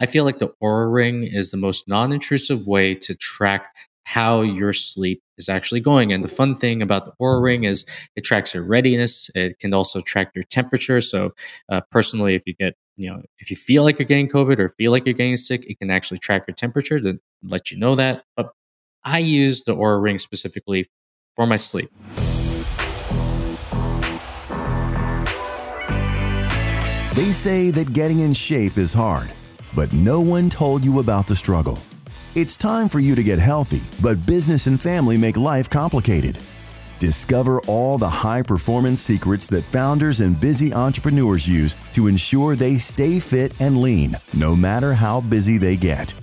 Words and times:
I 0.00 0.06
feel 0.06 0.24
like 0.24 0.38
the 0.38 0.52
Oura 0.62 0.92
Ring 0.92 1.24
is 1.24 1.50
the 1.50 1.56
most 1.56 1.88
non 1.88 2.12
intrusive 2.12 2.66
way 2.66 2.94
to 2.96 3.14
track 3.14 3.74
how 4.06 4.42
your 4.42 4.72
sleep 4.72 5.22
is 5.38 5.48
actually 5.48 5.80
going. 5.80 6.12
And 6.12 6.22
the 6.22 6.28
fun 6.28 6.54
thing 6.54 6.82
about 6.82 7.04
the 7.04 7.12
Oura 7.20 7.42
Ring 7.42 7.64
is 7.64 7.86
it 8.16 8.22
tracks 8.22 8.52
your 8.54 8.64
readiness. 8.64 9.30
It 9.34 9.58
can 9.58 9.72
also 9.72 10.00
track 10.00 10.32
your 10.34 10.44
temperature. 10.44 11.00
So, 11.00 11.32
uh, 11.68 11.80
personally, 11.90 12.34
if 12.34 12.42
you 12.46 12.54
get, 12.54 12.74
you 12.96 13.10
know, 13.10 13.22
if 13.38 13.50
you 13.50 13.56
feel 13.56 13.82
like 13.82 13.98
you're 13.98 14.06
getting 14.06 14.28
COVID 14.28 14.58
or 14.58 14.68
feel 14.68 14.92
like 14.92 15.06
you're 15.06 15.14
getting 15.14 15.36
sick, 15.36 15.64
it 15.68 15.78
can 15.78 15.90
actually 15.90 16.18
track 16.18 16.44
your 16.46 16.54
temperature 16.54 16.98
to 17.00 17.18
let 17.42 17.70
you 17.70 17.78
know 17.78 17.94
that. 17.94 18.24
But 18.36 18.52
I 19.04 19.18
use 19.18 19.64
the 19.64 19.74
Oura 19.74 20.02
Ring 20.02 20.18
specifically 20.18 20.86
for 21.36 21.46
my 21.46 21.56
sleep. 21.56 21.88
They 27.14 27.30
say 27.30 27.70
that 27.70 27.92
getting 27.92 28.18
in 28.20 28.34
shape 28.34 28.76
is 28.76 28.92
hard, 28.92 29.30
but 29.74 29.92
no 29.92 30.20
one 30.20 30.48
told 30.48 30.84
you 30.84 31.00
about 31.00 31.26
the 31.26 31.36
struggle. 31.36 31.78
It's 32.34 32.56
time 32.56 32.88
for 32.88 32.98
you 32.98 33.14
to 33.14 33.22
get 33.22 33.38
healthy, 33.38 33.82
but 34.02 34.26
business 34.26 34.66
and 34.66 34.80
family 34.80 35.16
make 35.16 35.36
life 35.36 35.70
complicated. 35.70 36.38
Discover 36.98 37.60
all 37.62 37.98
the 37.98 38.08
high 38.08 38.42
performance 38.42 39.00
secrets 39.00 39.46
that 39.48 39.64
founders 39.64 40.20
and 40.20 40.40
busy 40.40 40.72
entrepreneurs 40.72 41.46
use 41.46 41.76
to 41.92 42.06
ensure 42.06 42.56
they 42.56 42.78
stay 42.78 43.18
fit 43.20 43.52
and 43.60 43.80
lean, 43.80 44.16
no 44.32 44.56
matter 44.56 44.94
how 44.94 45.20
busy 45.20 45.58
they 45.58 45.76
get. 45.76 46.14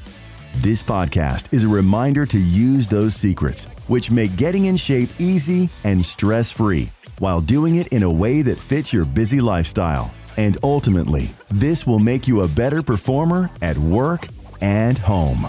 This 0.55 0.83
podcast 0.83 1.53
is 1.53 1.63
a 1.63 1.67
reminder 1.67 2.25
to 2.25 2.37
use 2.37 2.87
those 2.87 3.15
secrets, 3.15 3.65
which 3.87 4.11
make 4.11 4.35
getting 4.35 4.65
in 4.65 4.75
shape 4.75 5.09
easy 5.19 5.69
and 5.83 6.05
stress 6.05 6.51
free, 6.51 6.89
while 7.19 7.41
doing 7.41 7.75
it 7.75 7.87
in 7.87 8.03
a 8.03 8.11
way 8.11 8.41
that 8.41 8.59
fits 8.59 8.91
your 8.91 9.05
busy 9.05 9.39
lifestyle. 9.39 10.11
And 10.37 10.57
ultimately, 10.63 11.31
this 11.49 11.85
will 11.85 11.99
make 11.99 12.27
you 12.27 12.41
a 12.41 12.47
better 12.47 12.81
performer 12.81 13.49
at 13.61 13.77
work 13.77 14.27
and 14.61 14.97
home. 14.97 15.47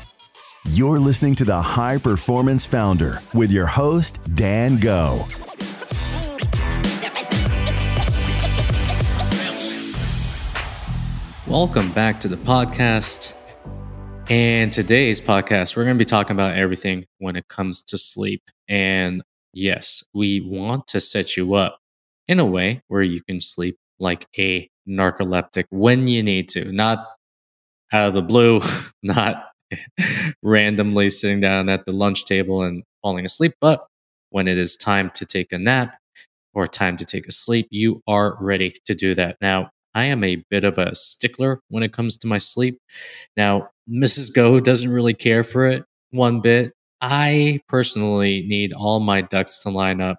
You're 0.67 0.99
listening 0.99 1.35
to 1.37 1.45
the 1.45 1.61
High 1.61 1.99
Performance 1.99 2.65
Founder 2.65 3.21
with 3.35 3.51
your 3.51 3.67
host, 3.67 4.19
Dan 4.37 4.79
Go. 4.79 5.27
Welcome 11.47 11.93
back 11.93 12.21
to 12.21 12.29
the 12.29 12.39
podcast. 12.39 13.37
And 14.31 14.73
today's 14.73 15.21
podcast, 15.21 15.77
we're 15.77 15.85
going 15.85 15.97
to 15.97 15.99
be 15.99 16.07
talking 16.07 16.35
about 16.35 16.57
everything 16.57 17.05
when 17.19 17.37
it 17.37 17.49
comes 17.49 17.83
to 17.83 17.99
sleep. 17.99 18.41
And 18.69 19.23
yes, 19.53 20.03
we 20.15 20.41
want 20.41 20.87
to 20.87 21.01
set 21.01 21.37
you 21.37 21.55
up 21.55 21.81
in 22.29 22.39
a 22.39 22.47
way 22.47 22.83
where 22.89 23.03
you 23.03 23.21
can 23.21 23.41
sleep 23.41 23.77
like 23.99 24.27
a 24.39 24.71
narcoleptic 24.89 25.65
when 25.71 26.07
you 26.07 26.23
need 26.23 26.49
to, 26.51 26.73
not 26.73 27.07
out 27.93 28.09
of 28.09 28.15
the 28.15 28.23
blue, 28.23 28.61
not 29.03 29.47
randomly 30.43 31.11
sitting 31.11 31.41
down 31.41 31.69
at 31.69 31.85
the 31.85 31.93
lunch 31.93 32.25
table 32.25 32.63
and 32.63 32.83
falling 33.03 33.25
asleep, 33.25 33.55
but 33.61 33.87
when 34.31 34.49
it 34.49 34.59
is 34.59 34.77
time 34.77 35.11
to 35.11 35.27
take 35.27 35.53
a 35.53 35.59
nap 35.59 35.99
or 36.55 36.67
time 36.67 36.97
to 36.97 37.05
take 37.05 37.27
a 37.27 37.33
sleep, 37.33 37.67
you 37.71 38.03
are 38.07 38.37
ready 38.41 38.75
to 38.85 38.95
do 38.95 39.15
that. 39.15 39.37
Now, 39.41 39.71
I 39.95 40.05
am 40.05 40.25
a 40.25 40.43
bit 40.51 40.65
of 40.65 40.79
a 40.79 40.95
stickler 40.95 41.61
when 41.69 41.83
it 41.83 41.93
comes 41.93 42.17
to 42.19 42.27
my 42.27 42.39
sleep. 42.39 42.79
Now, 43.37 43.69
Mrs. 43.89 44.35
Go 44.35 44.59
doesn't 44.59 44.91
really 44.91 45.15
care 45.15 45.45
for 45.45 45.67
it 45.67 45.85
one 46.11 46.41
bit. 46.41 46.73
I 47.01 47.61
personally 47.69 48.45
need 48.47 48.73
all 48.73 49.01
my 49.01 49.23
ducks 49.23 49.59
to 49.61 49.71
line 49.71 50.01
up 50.01 50.19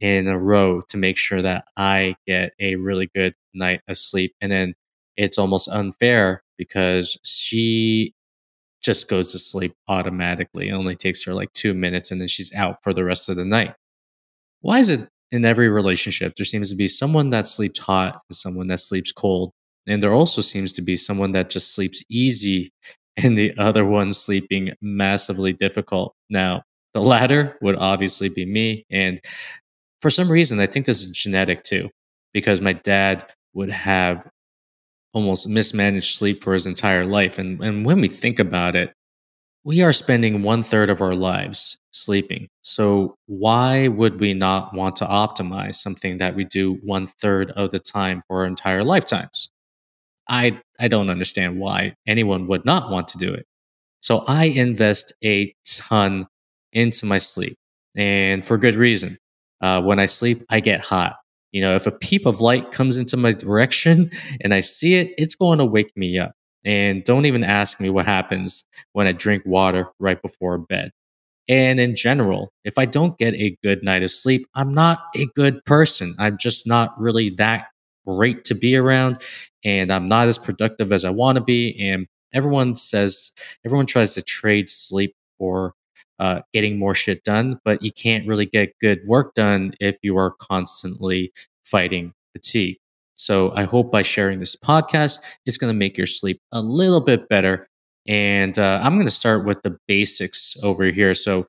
in 0.00 0.28
a 0.28 0.38
row 0.38 0.82
to 0.88 0.96
make 0.96 1.16
sure 1.16 1.40
that 1.40 1.64
I 1.76 2.16
get 2.26 2.52
a 2.60 2.76
really 2.76 3.08
good 3.14 3.34
night 3.54 3.80
of 3.88 3.98
sleep. 3.98 4.34
And 4.40 4.50
then 4.50 4.74
it's 5.16 5.38
almost 5.38 5.68
unfair 5.68 6.42
because 6.58 7.18
she 7.24 8.14
just 8.82 9.08
goes 9.08 9.32
to 9.32 9.38
sleep 9.38 9.72
automatically. 9.88 10.68
It 10.68 10.72
only 10.72 10.94
takes 10.94 11.24
her 11.24 11.34
like 11.34 11.52
two 11.52 11.72
minutes 11.74 12.10
and 12.10 12.20
then 12.20 12.28
she's 12.28 12.52
out 12.54 12.82
for 12.82 12.92
the 12.92 13.04
rest 13.04 13.28
of 13.28 13.36
the 13.36 13.44
night. 13.44 13.74
Why 14.60 14.78
is 14.78 14.90
it 14.90 15.08
in 15.30 15.44
every 15.44 15.68
relationship 15.68 16.34
there 16.36 16.44
seems 16.44 16.70
to 16.70 16.76
be 16.76 16.86
someone 16.86 17.30
that 17.30 17.48
sleeps 17.48 17.78
hot 17.78 18.20
and 18.28 18.36
someone 18.36 18.66
that 18.68 18.80
sleeps 18.80 19.12
cold? 19.12 19.52
And 19.86 20.02
there 20.02 20.12
also 20.12 20.40
seems 20.40 20.72
to 20.74 20.82
be 20.82 20.96
someone 20.96 21.32
that 21.32 21.50
just 21.50 21.74
sleeps 21.74 22.02
easy 22.10 22.72
and 23.16 23.38
the 23.38 23.56
other 23.58 23.84
one 23.84 24.12
sleeping 24.12 24.72
massively 24.80 25.52
difficult. 25.52 26.14
Now, 26.28 26.62
the 26.94 27.00
latter 27.00 27.56
would 27.60 27.76
obviously 27.76 28.28
be 28.28 28.46
me. 28.46 28.86
And 28.90 29.20
for 30.00 30.10
some 30.10 30.30
reason, 30.30 30.60
I 30.60 30.66
think 30.66 30.86
this 30.86 31.02
is 31.02 31.10
genetic 31.10 31.62
too, 31.62 31.90
because 32.32 32.60
my 32.60 32.72
dad 32.72 33.24
would 33.54 33.70
have 33.70 34.28
almost 35.12 35.48
mismanaged 35.48 36.16
sleep 36.16 36.42
for 36.42 36.52
his 36.52 36.66
entire 36.66 37.04
life. 37.04 37.38
And, 37.38 37.60
and 37.62 37.86
when 37.86 38.00
we 38.00 38.08
think 38.08 38.38
about 38.38 38.76
it, 38.76 38.92
we 39.64 39.80
are 39.80 39.92
spending 39.92 40.42
one 40.42 40.62
third 40.62 40.90
of 40.90 41.00
our 41.00 41.14
lives 41.14 41.78
sleeping. 41.92 42.48
So 42.62 43.14
why 43.26 43.88
would 43.88 44.20
we 44.20 44.34
not 44.34 44.74
want 44.74 44.96
to 44.96 45.06
optimize 45.06 45.76
something 45.76 46.18
that 46.18 46.34
we 46.34 46.44
do 46.44 46.74
one 46.82 47.06
third 47.06 47.50
of 47.52 47.70
the 47.70 47.78
time 47.78 48.22
for 48.26 48.40
our 48.40 48.46
entire 48.46 48.84
lifetimes? 48.84 49.48
I, 50.28 50.60
I 50.78 50.88
don't 50.88 51.10
understand 51.10 51.58
why 51.58 51.94
anyone 52.06 52.46
would 52.48 52.64
not 52.64 52.90
want 52.90 53.08
to 53.08 53.18
do 53.18 53.32
it. 53.32 53.46
So 54.02 54.24
I 54.28 54.44
invest 54.44 55.14
a 55.24 55.54
ton 55.64 56.26
into 56.72 57.06
my 57.06 57.18
sleep 57.18 57.56
and 57.96 58.44
for 58.44 58.58
good 58.58 58.74
reason. 58.74 59.16
Uh, 59.62 59.80
when 59.80 59.98
I 59.98 60.06
sleep, 60.06 60.38
I 60.50 60.60
get 60.60 60.80
hot. 60.80 61.16
You 61.54 61.60
know, 61.60 61.76
if 61.76 61.86
a 61.86 61.92
peep 61.92 62.26
of 62.26 62.40
light 62.40 62.72
comes 62.72 62.98
into 62.98 63.16
my 63.16 63.30
direction 63.30 64.10
and 64.40 64.52
I 64.52 64.58
see 64.58 64.96
it, 64.96 65.14
it's 65.16 65.36
going 65.36 65.58
to 65.58 65.64
wake 65.64 65.96
me 65.96 66.18
up. 66.18 66.34
And 66.64 67.04
don't 67.04 67.26
even 67.26 67.44
ask 67.44 67.80
me 67.80 67.90
what 67.90 68.06
happens 68.06 68.66
when 68.92 69.06
I 69.06 69.12
drink 69.12 69.44
water 69.46 69.86
right 70.00 70.20
before 70.20 70.58
bed. 70.58 70.90
And 71.48 71.78
in 71.78 71.94
general, 71.94 72.52
if 72.64 72.76
I 72.76 72.86
don't 72.86 73.16
get 73.18 73.34
a 73.34 73.56
good 73.62 73.84
night 73.84 74.02
of 74.02 74.10
sleep, 74.10 74.46
I'm 74.54 74.74
not 74.74 74.98
a 75.14 75.26
good 75.36 75.64
person. 75.64 76.16
I'm 76.18 76.38
just 76.38 76.66
not 76.66 76.98
really 76.98 77.30
that 77.36 77.66
great 78.04 78.44
to 78.46 78.54
be 78.56 78.74
around. 78.74 79.22
And 79.62 79.92
I'm 79.92 80.06
not 80.08 80.26
as 80.26 80.38
productive 80.38 80.90
as 80.90 81.04
I 81.04 81.10
want 81.10 81.36
to 81.36 81.44
be. 81.44 81.78
And 81.78 82.06
everyone 82.32 82.74
says, 82.74 83.30
everyone 83.64 83.86
tries 83.86 84.14
to 84.14 84.22
trade 84.22 84.68
sleep 84.68 85.14
for 85.38 85.74
uh, 86.18 86.40
getting 86.52 86.78
more 86.78 86.94
shit 86.94 87.24
done, 87.24 87.58
but 87.64 87.82
you 87.82 87.90
can't 87.92 88.26
really 88.26 88.46
get 88.46 88.78
good 88.80 89.00
work 89.06 89.34
done 89.34 89.74
if 89.80 89.98
you 90.02 90.16
are 90.16 90.32
constantly 90.38 91.32
fighting 91.64 92.12
fatigue. 92.32 92.76
So 93.16 93.52
I 93.54 93.64
hope 93.64 93.92
by 93.92 94.02
sharing 94.02 94.40
this 94.40 94.56
podcast, 94.56 95.20
it's 95.46 95.56
going 95.56 95.72
to 95.72 95.78
make 95.78 95.96
your 95.96 96.06
sleep 96.06 96.40
a 96.52 96.60
little 96.60 97.00
bit 97.00 97.28
better. 97.28 97.66
And 98.06 98.58
uh, 98.58 98.80
I'm 98.82 98.94
going 98.94 99.06
to 99.06 99.12
start 99.12 99.46
with 99.46 99.62
the 99.62 99.78
basics 99.86 100.56
over 100.62 100.84
here. 100.86 101.14
So 101.14 101.46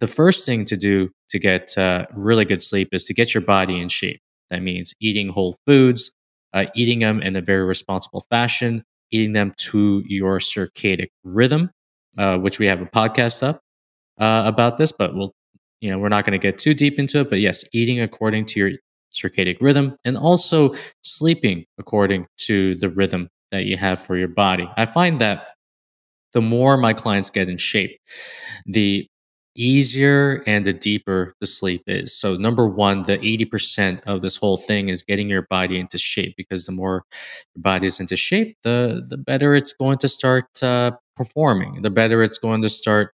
the 0.00 0.06
first 0.06 0.46
thing 0.46 0.64
to 0.66 0.76
do 0.76 1.10
to 1.28 1.38
get 1.38 1.76
uh, 1.76 2.06
really 2.14 2.44
good 2.44 2.62
sleep 2.62 2.88
is 2.92 3.04
to 3.04 3.14
get 3.14 3.34
your 3.34 3.42
body 3.42 3.80
in 3.80 3.88
shape. 3.88 4.20
That 4.48 4.62
means 4.62 4.94
eating 5.00 5.28
whole 5.28 5.58
foods, 5.66 6.12
uh, 6.52 6.66
eating 6.74 7.00
them 7.00 7.22
in 7.22 7.36
a 7.36 7.40
very 7.40 7.64
responsible 7.64 8.24
fashion, 8.30 8.82
eating 9.12 9.32
them 9.32 9.52
to 9.58 10.02
your 10.06 10.38
circadian 10.38 11.08
rhythm, 11.22 11.70
uh, 12.18 12.38
which 12.38 12.58
we 12.58 12.66
have 12.66 12.80
a 12.80 12.86
podcast 12.86 13.42
up 13.42 13.60
uh, 14.18 14.42
about 14.46 14.78
this, 14.78 14.92
but 14.92 15.14
we'll, 15.14 15.32
you 15.80 15.90
know, 15.90 15.98
we're 15.98 16.08
not 16.08 16.24
going 16.24 16.38
to 16.38 16.42
get 16.42 16.58
too 16.58 16.74
deep 16.74 16.98
into 16.98 17.20
it. 17.20 17.30
But 17.30 17.40
yes, 17.40 17.64
eating 17.72 18.00
according 18.00 18.46
to 18.46 18.60
your 18.60 18.70
circadian 19.12 19.60
rhythm 19.60 19.96
and 20.04 20.16
also 20.16 20.74
sleeping 21.02 21.64
according 21.78 22.26
to 22.38 22.76
the 22.76 22.88
rhythm 22.88 23.28
that 23.50 23.64
you 23.64 23.76
have 23.76 24.00
for 24.00 24.16
your 24.16 24.28
body. 24.28 24.68
I 24.76 24.84
find 24.84 25.20
that 25.20 25.48
the 26.32 26.40
more 26.40 26.76
my 26.76 26.92
clients 26.92 27.30
get 27.30 27.48
in 27.48 27.56
shape, 27.56 27.98
the 28.66 29.06
easier 29.56 30.42
and 30.46 30.64
the 30.64 30.72
deeper 30.72 31.34
the 31.40 31.46
sleep 31.46 31.82
is. 31.86 32.16
So, 32.16 32.36
number 32.36 32.66
one, 32.66 33.02
the 33.02 33.18
80% 33.18 34.00
of 34.06 34.22
this 34.22 34.36
whole 34.36 34.56
thing 34.56 34.88
is 34.88 35.02
getting 35.02 35.28
your 35.28 35.46
body 35.50 35.78
into 35.78 35.98
shape 35.98 36.34
because 36.36 36.66
the 36.66 36.72
more 36.72 37.04
your 37.54 37.62
body 37.62 37.86
is 37.86 37.98
into 37.98 38.16
shape, 38.16 38.56
the, 38.62 39.04
the 39.08 39.16
better 39.18 39.54
it's 39.54 39.72
going 39.72 39.98
to 39.98 40.08
start 40.08 40.46
uh, 40.62 40.92
performing, 41.16 41.82
the 41.82 41.90
better 41.90 42.22
it's 42.22 42.38
going 42.38 42.62
to 42.62 42.68
start 42.68 43.12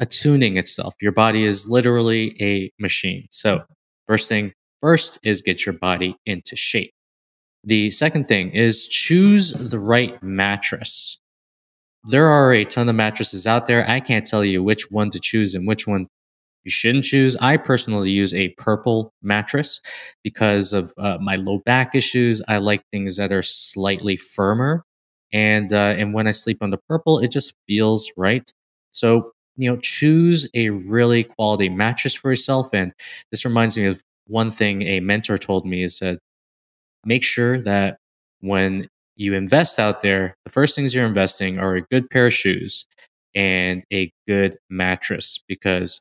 attuning 0.00 0.56
itself. 0.56 0.94
Your 1.00 1.12
body 1.12 1.44
is 1.44 1.68
literally 1.68 2.36
a 2.42 2.72
machine. 2.80 3.26
So, 3.30 3.62
first 4.06 4.28
thing 4.28 4.52
first 4.80 5.18
is 5.22 5.42
get 5.42 5.66
your 5.66 5.74
body 5.74 6.16
into 6.26 6.56
shape. 6.56 6.92
The 7.62 7.90
second 7.90 8.26
thing 8.26 8.50
is 8.52 8.88
choose 8.88 9.52
the 9.52 9.78
right 9.78 10.20
mattress. 10.22 11.20
There 12.04 12.26
are 12.26 12.52
a 12.52 12.64
ton 12.64 12.88
of 12.88 12.94
mattresses 12.94 13.46
out 13.46 13.66
there. 13.66 13.88
I 13.88 14.00
can't 14.00 14.24
tell 14.24 14.44
you 14.44 14.62
which 14.62 14.90
one 14.90 15.10
to 15.10 15.20
choose 15.20 15.54
and 15.54 15.66
which 15.66 15.86
one 15.86 16.06
you 16.64 16.70
shouldn't 16.70 17.04
choose. 17.04 17.36
I 17.36 17.56
personally 17.58 18.10
use 18.10 18.32
a 18.34 18.50
purple 18.50 19.12
mattress 19.22 19.80
because 20.24 20.72
of 20.72 20.92
uh, 20.98 21.18
my 21.20 21.36
low 21.36 21.58
back 21.64 21.94
issues. 21.94 22.42
I 22.48 22.56
like 22.58 22.82
things 22.90 23.16
that 23.16 23.32
are 23.32 23.42
slightly 23.42 24.16
firmer, 24.16 24.84
and 25.32 25.72
uh, 25.72 25.94
and 25.98 26.14
when 26.14 26.26
I 26.26 26.32
sleep 26.32 26.58
on 26.62 26.70
the 26.70 26.78
purple, 26.88 27.18
it 27.18 27.30
just 27.30 27.54
feels 27.66 28.10
right. 28.16 28.50
So 28.92 29.32
you 29.60 29.70
know, 29.70 29.78
choose 29.82 30.48
a 30.54 30.70
really 30.70 31.24
quality 31.24 31.68
mattress 31.68 32.14
for 32.14 32.30
yourself. 32.30 32.70
And 32.72 32.94
this 33.30 33.44
reminds 33.44 33.76
me 33.76 33.84
of 33.86 34.02
one 34.26 34.50
thing 34.50 34.82
a 34.82 35.00
mentor 35.00 35.36
told 35.36 35.66
me 35.66 35.82
is 35.82 35.98
that 35.98 36.18
make 37.04 37.22
sure 37.22 37.60
that 37.60 37.98
when 38.40 38.88
you 39.16 39.34
invest 39.34 39.78
out 39.78 40.00
there, 40.00 40.34
the 40.44 40.50
first 40.50 40.74
things 40.74 40.94
you're 40.94 41.06
investing 41.06 41.58
are 41.58 41.76
a 41.76 41.82
good 41.82 42.08
pair 42.08 42.28
of 42.28 42.34
shoes 42.34 42.86
and 43.34 43.84
a 43.92 44.10
good 44.26 44.56
mattress 44.70 45.44
because 45.46 46.00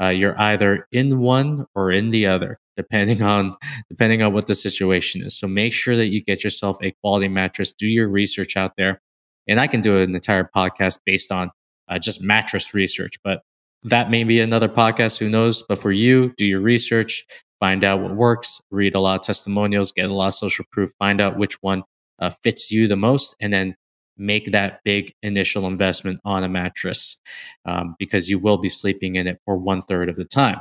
uh, 0.00 0.08
you're 0.08 0.38
either 0.40 0.86
in 0.92 1.18
one 1.18 1.66
or 1.74 1.90
in 1.90 2.10
the 2.10 2.26
other 2.26 2.58
depending 2.76 3.22
on 3.22 3.54
depending 3.88 4.22
on 4.22 4.32
what 4.32 4.46
the 4.46 4.54
situation 4.54 5.22
is. 5.22 5.36
So 5.36 5.48
make 5.48 5.72
sure 5.72 5.96
that 5.96 6.08
you 6.08 6.22
get 6.22 6.44
yourself 6.44 6.76
a 6.82 6.94
quality 7.02 7.26
mattress. 7.28 7.72
Do 7.72 7.86
your 7.86 8.08
research 8.08 8.56
out 8.56 8.74
there. 8.76 9.00
And 9.48 9.58
i 9.58 9.66
can 9.66 9.80
do 9.80 9.96
an 9.96 10.14
entire 10.14 10.48
podcast 10.54 10.98
based 11.06 11.32
on 11.32 11.50
uh, 11.88 11.98
just 11.98 12.22
mattress 12.22 12.74
research 12.74 13.14
but 13.24 13.42
that 13.82 14.10
may 14.10 14.24
be 14.24 14.40
another 14.40 14.68
podcast 14.68 15.18
who 15.18 15.28
knows 15.28 15.62
but 15.68 15.78
for 15.78 15.92
you 15.92 16.32
do 16.36 16.44
your 16.44 16.60
research 16.60 17.24
find 17.60 17.84
out 17.84 18.00
what 18.00 18.14
works 18.14 18.60
read 18.70 18.94
a 18.94 19.00
lot 19.00 19.16
of 19.16 19.22
testimonials 19.22 19.92
get 19.92 20.10
a 20.10 20.14
lot 20.14 20.28
of 20.28 20.34
social 20.34 20.64
proof 20.72 20.92
find 20.98 21.20
out 21.20 21.38
which 21.38 21.54
one 21.62 21.82
uh, 22.18 22.30
fits 22.42 22.70
you 22.70 22.88
the 22.88 22.96
most 22.96 23.36
and 23.40 23.52
then 23.52 23.74
make 24.18 24.50
that 24.50 24.80
big 24.84 25.14
initial 25.22 25.66
investment 25.66 26.20
on 26.24 26.42
a 26.42 26.48
mattress 26.48 27.20
um, 27.64 27.94
because 27.98 28.28
you 28.28 28.38
will 28.38 28.58
be 28.58 28.68
sleeping 28.68 29.14
in 29.16 29.26
it 29.26 29.40
for 29.44 29.56
one 29.56 29.80
third 29.80 30.08
of 30.08 30.16
the 30.16 30.24
time. 30.24 30.60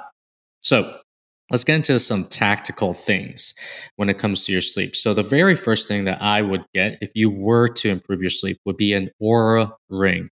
So 0.61 0.99
let's 1.49 1.63
get 1.63 1.75
into 1.75 1.99
some 1.99 2.25
tactical 2.25 2.93
things 2.93 3.53
when 3.95 4.09
it 4.09 4.19
comes 4.19 4.45
to 4.45 4.51
your 4.51 4.61
sleep. 4.61 4.95
So 4.95 5.13
the 5.13 5.23
very 5.23 5.55
first 5.55 5.87
thing 5.87 6.05
that 6.05 6.21
I 6.21 6.41
would 6.41 6.65
get 6.73 6.99
if 7.01 7.11
you 7.15 7.29
were 7.29 7.67
to 7.69 7.89
improve 7.89 8.21
your 8.21 8.29
sleep 8.29 8.59
would 8.65 8.77
be 8.77 8.93
an 8.93 9.09
Oura 9.21 9.71
ring. 9.89 10.29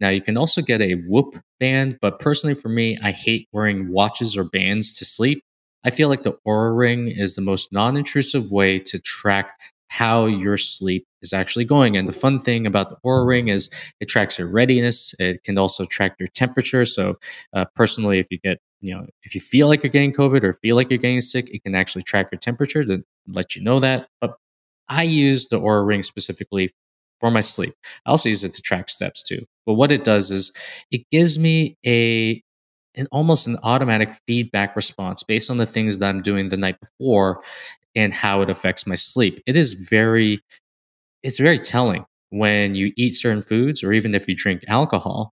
Now 0.00 0.08
you 0.10 0.20
can 0.20 0.36
also 0.36 0.62
get 0.62 0.80
a 0.80 0.94
Whoop 0.94 1.36
band, 1.58 1.98
but 2.00 2.18
personally 2.18 2.54
for 2.54 2.68
me, 2.68 2.98
I 3.02 3.12
hate 3.12 3.48
wearing 3.52 3.90
watches 3.90 4.36
or 4.36 4.44
bands 4.44 4.96
to 4.98 5.04
sleep. 5.04 5.42
I 5.84 5.90
feel 5.90 6.08
like 6.08 6.22
the 6.22 6.36
Oura 6.46 6.76
ring 6.76 7.08
is 7.08 7.36
the 7.36 7.42
most 7.42 7.72
non-intrusive 7.72 8.50
way 8.50 8.78
to 8.80 8.98
track 8.98 9.52
how 9.88 10.26
your 10.26 10.56
sleep 10.56 11.04
is 11.22 11.32
actually 11.32 11.64
going. 11.64 11.96
And 11.96 12.08
the 12.08 12.12
fun 12.12 12.38
thing 12.38 12.66
about 12.66 12.88
the 12.88 12.96
Oura 13.04 13.26
Ring 13.26 13.48
is 13.48 13.70
it 14.00 14.06
tracks 14.06 14.38
your 14.38 14.48
readiness. 14.48 15.14
It 15.18 15.42
can 15.44 15.58
also 15.58 15.84
track 15.84 16.16
your 16.18 16.26
temperature. 16.28 16.84
So, 16.84 17.16
uh, 17.52 17.66
personally, 17.74 18.18
if 18.18 18.26
you 18.30 18.38
get, 18.38 18.58
you 18.80 18.94
know, 18.94 19.06
if 19.22 19.34
you 19.34 19.40
feel 19.40 19.68
like 19.68 19.82
you're 19.82 19.90
getting 19.90 20.12
COVID 20.12 20.42
or 20.42 20.52
feel 20.52 20.76
like 20.76 20.90
you're 20.90 20.98
getting 20.98 21.20
sick, 21.20 21.48
it 21.54 21.62
can 21.62 21.74
actually 21.74 22.02
track 22.02 22.28
your 22.32 22.38
temperature 22.38 22.84
to 22.84 23.04
let 23.28 23.54
you 23.56 23.62
know 23.62 23.80
that. 23.80 24.08
But 24.20 24.34
I 24.88 25.04
use 25.04 25.48
the 25.48 25.60
Oura 25.60 25.86
Ring 25.86 26.02
specifically 26.02 26.70
for 27.20 27.30
my 27.30 27.40
sleep. 27.40 27.72
I 28.04 28.10
also 28.10 28.28
use 28.28 28.44
it 28.44 28.54
to 28.54 28.62
track 28.62 28.88
steps 28.88 29.22
too. 29.22 29.44
But 29.64 29.74
what 29.74 29.92
it 29.92 30.04
does 30.04 30.30
is 30.30 30.52
it 30.90 31.02
gives 31.10 31.38
me 31.38 31.76
a 31.86 32.42
an 32.96 33.06
almost 33.12 33.46
an 33.46 33.56
automatic 33.62 34.10
feedback 34.26 34.74
response 34.74 35.22
based 35.22 35.50
on 35.50 35.58
the 35.58 35.66
things 35.66 35.98
that 35.98 36.08
I'm 36.08 36.22
doing 36.22 36.48
the 36.48 36.56
night 36.56 36.76
before 36.80 37.42
and 37.94 38.12
how 38.12 38.42
it 38.42 38.50
affects 38.50 38.86
my 38.86 38.94
sleep. 38.94 39.42
It 39.46 39.56
is 39.56 39.74
very, 39.74 40.40
it's 41.22 41.38
very 41.38 41.58
telling 41.58 42.06
when 42.30 42.74
you 42.74 42.92
eat 42.96 43.14
certain 43.14 43.42
foods 43.42 43.82
or 43.84 43.92
even 43.92 44.14
if 44.14 44.28
you 44.28 44.34
drink 44.34 44.62
alcohol, 44.68 45.32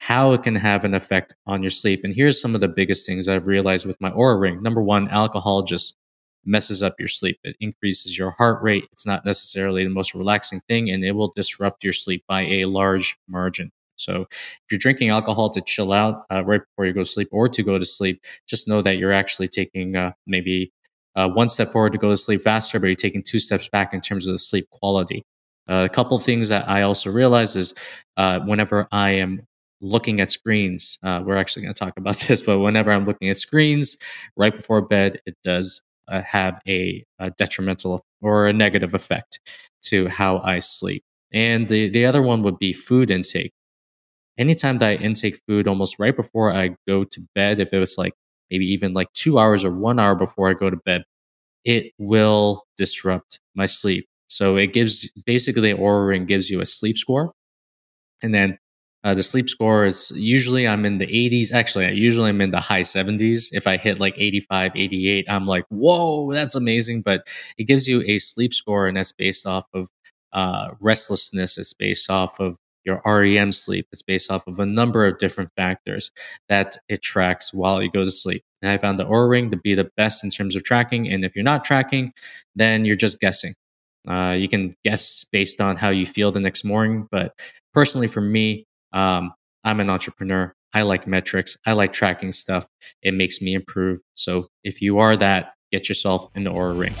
how 0.00 0.32
it 0.32 0.42
can 0.42 0.54
have 0.54 0.84
an 0.84 0.94
effect 0.94 1.34
on 1.46 1.62
your 1.62 1.70
sleep. 1.70 2.00
And 2.04 2.14
here's 2.14 2.40
some 2.40 2.54
of 2.54 2.60
the 2.60 2.68
biggest 2.68 3.06
things 3.06 3.28
I've 3.28 3.46
realized 3.46 3.86
with 3.86 4.00
my 4.00 4.10
Oura 4.10 4.40
ring. 4.40 4.62
Number 4.62 4.82
one, 4.82 5.08
alcohol 5.08 5.62
just 5.62 5.96
messes 6.44 6.82
up 6.82 6.94
your 6.98 7.08
sleep. 7.08 7.38
It 7.44 7.56
increases 7.60 8.18
your 8.18 8.30
heart 8.32 8.62
rate. 8.62 8.84
It's 8.92 9.06
not 9.06 9.24
necessarily 9.24 9.84
the 9.84 9.90
most 9.90 10.14
relaxing 10.14 10.60
thing, 10.68 10.90
and 10.90 11.04
it 11.04 11.12
will 11.12 11.32
disrupt 11.34 11.84
your 11.84 11.92
sleep 11.92 12.22
by 12.28 12.42
a 12.42 12.64
large 12.64 13.16
margin. 13.28 13.70
So 13.96 14.22
if 14.30 14.64
you're 14.70 14.78
drinking 14.78 15.10
alcohol 15.10 15.50
to 15.50 15.60
chill 15.60 15.92
out 15.92 16.24
uh, 16.30 16.44
right 16.44 16.60
before 16.60 16.86
you 16.86 16.92
go 16.92 17.00
to 17.00 17.04
sleep 17.04 17.28
or 17.32 17.48
to 17.48 17.62
go 17.62 17.78
to 17.78 17.84
sleep, 17.84 18.22
just 18.48 18.68
know 18.68 18.80
that 18.82 18.96
you're 18.96 19.12
actually 19.12 19.48
taking 19.48 19.96
uh, 19.96 20.12
maybe 20.26 20.72
uh, 21.16 21.28
one 21.28 21.48
step 21.48 21.68
forward 21.68 21.92
to 21.92 21.98
go 21.98 22.10
to 22.10 22.16
sleep 22.16 22.40
faster, 22.40 22.78
but 22.78 22.86
you're 22.86 22.94
taking 22.94 23.22
two 23.22 23.38
steps 23.38 23.68
back 23.68 23.92
in 23.92 24.00
terms 24.00 24.26
of 24.26 24.34
the 24.34 24.38
sleep 24.38 24.66
quality. 24.70 25.24
Uh, 25.68 25.86
a 25.90 25.92
couple 25.92 26.18
things 26.18 26.48
that 26.48 26.68
I 26.68 26.82
also 26.82 27.10
realize 27.10 27.56
is 27.56 27.74
uh, 28.16 28.40
whenever 28.40 28.86
I 28.92 29.12
am 29.12 29.42
looking 29.80 30.20
at 30.20 30.30
screens, 30.30 30.98
uh, 31.02 31.22
we're 31.24 31.36
actually 31.36 31.62
going 31.62 31.74
to 31.74 31.78
talk 31.78 31.94
about 31.96 32.16
this, 32.28 32.40
but 32.40 32.60
whenever 32.60 32.90
I'm 32.90 33.04
looking 33.04 33.28
at 33.28 33.36
screens 33.36 33.96
right 34.36 34.54
before 34.54 34.80
bed, 34.80 35.20
it 35.26 35.36
does 35.42 35.82
uh, 36.08 36.22
have 36.22 36.60
a, 36.66 37.04
a, 37.18 37.30
detrimental 37.30 38.04
or 38.20 38.46
a 38.46 38.52
negative 38.52 38.94
effect 38.94 39.40
to 39.82 40.08
how 40.08 40.38
I 40.38 40.58
sleep. 40.58 41.02
And 41.32 41.68
the, 41.68 41.88
the 41.88 42.06
other 42.06 42.22
one 42.22 42.42
would 42.42 42.58
be 42.58 42.72
food 42.72 43.10
intake. 43.10 43.52
Anytime 44.38 44.78
that 44.78 44.88
I 44.88 44.94
intake 44.94 45.40
food 45.46 45.68
almost 45.68 45.98
right 45.98 46.14
before 46.14 46.52
I 46.52 46.76
go 46.86 47.04
to 47.04 47.20
bed, 47.34 47.60
if 47.60 47.72
it 47.72 47.78
was 47.78 47.98
like 47.98 48.14
maybe 48.50 48.66
even 48.66 48.94
like 48.94 49.12
two 49.12 49.38
hours 49.38 49.64
or 49.64 49.72
one 49.72 49.98
hour 49.98 50.14
before 50.14 50.48
I 50.48 50.54
go 50.54 50.70
to 50.70 50.76
bed, 50.76 51.04
it 51.64 51.92
will 51.98 52.64
disrupt 52.76 53.40
my 53.54 53.66
sleep. 53.66 54.06
So 54.28 54.56
it 54.56 54.72
gives 54.72 55.10
basically 55.26 55.72
Oura 55.72 56.08
Ring 56.08 56.24
gives 56.24 56.50
you 56.50 56.60
a 56.60 56.66
sleep 56.66 56.96
score. 56.96 57.32
And 58.22 58.32
then 58.32 58.58
uh, 59.08 59.14
the 59.14 59.22
sleep 59.22 59.48
score 59.48 59.86
is 59.86 60.12
usually 60.14 60.68
I'm 60.68 60.84
in 60.84 60.98
the 60.98 61.06
80s. 61.06 61.50
Actually, 61.50 61.86
I 61.86 61.90
usually 61.92 62.28
I'm 62.28 62.42
in 62.42 62.50
the 62.50 62.60
high 62.60 62.82
70s. 62.82 63.48
If 63.52 63.66
I 63.66 63.78
hit 63.78 63.98
like 63.98 64.14
85, 64.18 64.72
88, 64.76 65.24
I'm 65.30 65.46
like, 65.46 65.64
whoa, 65.70 66.30
that's 66.30 66.54
amazing. 66.54 67.00
But 67.00 67.26
it 67.56 67.64
gives 67.64 67.88
you 67.88 68.02
a 68.06 68.18
sleep 68.18 68.52
score, 68.52 68.86
and 68.86 68.98
that's 68.98 69.12
based 69.12 69.46
off 69.46 69.66
of 69.72 69.88
uh, 70.34 70.72
restlessness. 70.78 71.56
It's 71.56 71.72
based 71.72 72.10
off 72.10 72.38
of 72.38 72.58
your 72.84 73.00
REM 73.06 73.50
sleep. 73.50 73.86
It's 73.92 74.02
based 74.02 74.30
off 74.30 74.46
of 74.46 74.58
a 74.58 74.66
number 74.66 75.06
of 75.06 75.18
different 75.18 75.52
factors 75.56 76.10
that 76.50 76.76
it 76.90 77.00
tracks 77.00 77.54
while 77.54 77.82
you 77.82 77.90
go 77.90 78.04
to 78.04 78.10
sleep. 78.10 78.42
And 78.60 78.70
I 78.70 78.76
found 78.76 78.98
the 78.98 79.06
Oura 79.06 79.30
Ring 79.30 79.48
to 79.50 79.56
be 79.56 79.74
the 79.74 79.90
best 79.96 80.22
in 80.22 80.28
terms 80.28 80.54
of 80.54 80.64
tracking. 80.64 81.08
And 81.08 81.24
if 81.24 81.34
you're 81.34 81.44
not 81.44 81.64
tracking, 81.64 82.12
then 82.56 82.84
you're 82.84 82.96
just 82.96 83.20
guessing. 83.20 83.54
Uh, 84.06 84.36
you 84.38 84.48
can 84.48 84.74
guess 84.84 85.26
based 85.32 85.62
on 85.62 85.76
how 85.76 85.88
you 85.88 86.04
feel 86.04 86.30
the 86.30 86.40
next 86.40 86.62
morning. 86.62 87.08
But 87.10 87.32
personally, 87.72 88.06
for 88.06 88.20
me, 88.20 88.66
um, 88.92 89.32
I'm 89.64 89.80
an 89.80 89.90
entrepreneur. 89.90 90.54
I 90.74 90.82
like 90.82 91.06
metrics. 91.06 91.56
I 91.66 91.72
like 91.72 91.92
tracking 91.92 92.32
stuff. 92.32 92.66
It 93.02 93.14
makes 93.14 93.40
me 93.40 93.54
improve. 93.54 94.00
So 94.14 94.48
if 94.64 94.82
you 94.82 94.98
are 94.98 95.16
that, 95.16 95.54
get 95.72 95.88
yourself 95.88 96.28
an 96.34 96.44
Oura 96.44 96.78
Ring. 96.78 96.94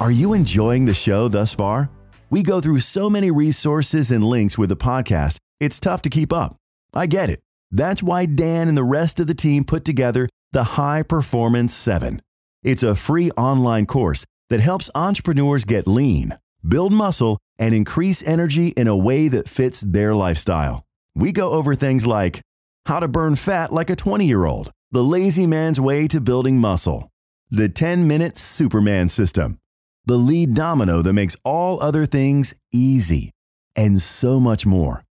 Are 0.00 0.10
you 0.10 0.32
enjoying 0.32 0.86
the 0.86 0.94
show 0.94 1.28
thus 1.28 1.54
far? 1.54 1.90
We 2.30 2.42
go 2.42 2.60
through 2.60 2.80
so 2.80 3.10
many 3.10 3.30
resources 3.30 4.10
and 4.10 4.24
links 4.24 4.56
with 4.56 4.70
the 4.70 4.76
podcast, 4.76 5.36
it's 5.60 5.78
tough 5.78 6.00
to 6.02 6.10
keep 6.10 6.32
up. 6.32 6.54
I 6.94 7.06
get 7.06 7.28
it. 7.28 7.40
That's 7.70 8.02
why 8.02 8.24
Dan 8.26 8.68
and 8.68 8.78
the 8.78 8.84
rest 8.84 9.20
of 9.20 9.26
the 9.26 9.34
team 9.34 9.64
put 9.64 9.84
together 9.84 10.28
the 10.52 10.64
High 10.64 11.02
Performance 11.02 11.74
7. 11.74 12.22
It's 12.62 12.82
a 12.82 12.96
free 12.96 13.30
online 13.32 13.86
course 13.86 14.24
that 14.48 14.60
helps 14.60 14.90
entrepreneurs 14.94 15.64
get 15.64 15.86
lean, 15.86 16.38
build 16.66 16.92
muscle, 16.92 17.38
and 17.58 17.74
increase 17.74 18.22
energy 18.22 18.68
in 18.68 18.86
a 18.86 18.96
way 18.96 19.28
that 19.28 19.48
fits 19.48 19.80
their 19.80 20.14
lifestyle. 20.14 20.84
We 21.14 21.32
go 21.32 21.50
over 21.50 21.74
things 21.74 22.06
like 22.06 22.40
how 22.86 23.00
to 23.00 23.08
burn 23.08 23.36
fat 23.36 23.72
like 23.72 23.90
a 23.90 23.96
20 23.96 24.26
year 24.26 24.44
old, 24.44 24.70
the 24.90 25.04
lazy 25.04 25.46
man's 25.46 25.80
way 25.80 26.08
to 26.08 26.20
building 26.20 26.58
muscle, 26.58 27.10
the 27.50 27.68
10 27.68 28.06
minute 28.06 28.38
Superman 28.38 29.08
system 29.08 29.58
the 30.06 30.16
lead 30.16 30.54
domino 30.54 31.02
that 31.02 31.12
makes 31.12 31.36
all 31.44 31.80
other 31.80 32.06
things 32.06 32.54
easy, 32.72 33.30
and 33.76 34.00
so 34.00 34.40
much 34.40 34.66
more. 34.66 35.04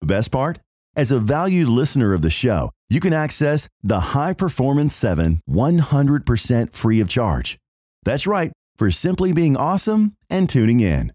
The 0.00 0.06
best 0.06 0.30
part? 0.30 0.58
As 0.96 1.10
a 1.10 1.20
valued 1.20 1.68
listener 1.68 2.14
of 2.14 2.22
the 2.22 2.30
show, 2.30 2.70
you 2.88 2.98
can 2.98 3.12
access 3.12 3.68
the 3.82 4.00
High 4.00 4.34
Performance 4.34 4.94
7 4.96 5.40
100% 5.48 6.74
free 6.74 7.00
of 7.00 7.08
charge. 7.08 7.58
That's 8.04 8.26
right, 8.26 8.50
for 8.80 8.90
simply 8.90 9.32
being 9.34 9.58
awesome 9.58 10.16
and 10.30 10.48
tuning 10.48 10.80
in. 10.80 11.12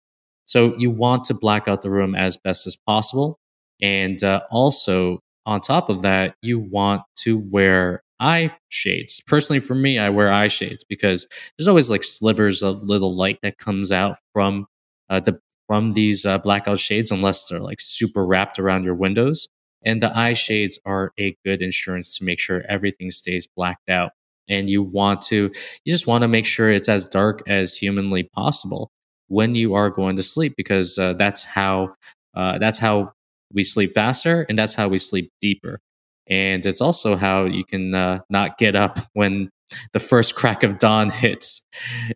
So 0.47 0.77
you 0.77 0.91
want 0.91 1.25
to 1.25 1.35
black 1.35 1.69
out 1.69 1.83
the 1.83 1.91
room 1.91 2.15
as 2.15 2.37
best 2.37 2.67
as 2.67 2.77
possible. 2.77 3.39
And 3.81 4.23
uh, 4.25 4.41
also, 4.51 5.21
on 5.45 5.61
top 5.61 5.89
of 5.89 6.03
that, 6.03 6.35
you 6.43 6.59
want 6.59 7.03
to 7.19 7.39
wear 7.51 8.03
eye 8.21 8.53
shades. 8.69 9.21
Personally, 9.27 9.61
for 9.61 9.75
me, 9.75 9.99
I 9.99 10.09
wear 10.11 10.33
eye 10.33 10.49
shades 10.49 10.85
because 10.85 11.27
there's 11.57 11.69
always 11.69 11.91
like 11.91 12.05
slivers 12.05 12.63
of 12.63 12.83
little 12.83 13.15
light 13.15 13.39
that 13.43 13.59
comes 13.59 13.93
out 13.93 14.19
from 14.33 14.67
uh, 15.09 15.21
the 15.21 15.41
from 15.67 15.93
these 15.93 16.25
uh, 16.25 16.39
blackout 16.39 16.79
shades, 16.79 17.11
unless 17.11 17.49
they're 17.49 17.61
like 17.61 17.81
super 17.81 18.25
wrapped 18.25 18.59
around 18.59 18.85
your 18.85 18.95
windows. 18.95 19.49
And 19.85 20.01
the 20.01 20.17
eye 20.17 20.35
shades 20.35 20.79
are 20.85 21.13
a 21.19 21.37
good 21.45 21.61
insurance 21.63 22.19
to 22.19 22.25
make 22.25 22.39
sure 22.39 22.65
everything 22.69 23.11
stays 23.11 23.47
blacked 23.47 23.89
out. 23.89 24.13
And 24.49 24.71
you 24.71 24.83
want 24.83 25.23
to, 25.23 25.51
you 25.85 25.93
just 25.93 26.07
want 26.07 26.23
to 26.23 26.29
make 26.29 26.47
sure 26.47 26.71
it's 26.71 26.89
as 26.89 27.07
dark 27.07 27.43
as 27.49 27.77
humanly 27.77 28.23
possible 28.23 28.91
when 29.29 29.57
you 29.57 29.75
are 29.75 29.91
going 29.91 30.17
to 30.17 30.23
sleep, 30.23 30.55
because 30.57 30.99
uh, 30.99 31.15
that's 31.15 31.45
how 31.45 31.95
uh, 32.35 32.59
that's 32.59 32.79
how 32.79 33.13
we 33.53 33.65
sleep 33.65 33.93
faster, 33.93 34.47
and 34.49 34.57
that's 34.57 34.75
how 34.75 34.89
we 34.89 34.99
sleep 34.99 35.31
deeper. 35.41 35.81
And 36.29 36.65
it's 36.67 36.81
also 36.81 37.17
how 37.17 37.45
you 37.45 37.65
can 37.65 37.95
uh, 37.95 38.21
not 38.29 38.59
get 38.59 38.75
up 38.75 38.99
when 39.13 39.51
the 39.93 40.01
first 40.01 40.35
crack 40.35 40.63
of 40.63 40.79
dawn 40.79 41.11
hits 41.25 41.65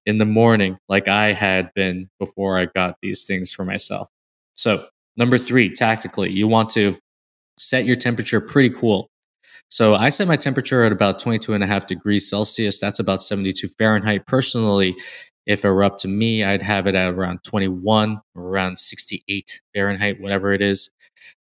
in 0.06 0.18
the 0.18 0.24
morning, 0.24 0.78
like 0.88 1.08
I 1.08 1.32
had 1.32 1.72
been 1.74 2.08
before 2.18 2.58
I 2.58 2.66
got 2.66 2.96
these 3.02 3.24
things 3.24 3.52
for 3.52 3.64
myself. 3.64 4.08
So, 4.54 4.86
number 5.16 5.38
three, 5.38 5.70
tactically, 5.70 6.30
you 6.30 6.48
want 6.48 6.70
to 6.70 6.98
set 7.58 7.84
your 7.84 7.96
temperature 7.96 8.40
pretty 8.40 8.70
cool. 8.70 9.10
So 9.68 9.94
I 9.94 10.08
set 10.08 10.26
my 10.26 10.36
temperature 10.36 10.84
at 10.84 10.90
about 10.90 11.20
22 11.20 11.54
and 11.54 11.62
a 11.62 11.66
half 11.66 11.86
degrees 11.86 12.28
Celsius. 12.28 12.80
That's 12.80 12.98
about 12.98 13.22
72 13.22 13.68
Fahrenheit. 13.78 14.26
Personally, 14.26 14.96
if 15.46 15.64
it 15.64 15.68
were 15.68 15.84
up 15.84 15.98
to 15.98 16.08
me, 16.08 16.42
I'd 16.42 16.62
have 16.62 16.86
it 16.86 16.94
at 16.96 17.12
around 17.12 17.44
21 17.44 18.20
or 18.34 18.42
around 18.42 18.78
68 18.78 19.60
Fahrenheit, 19.74 20.20
whatever 20.20 20.52
it 20.52 20.60
is. 20.60 20.90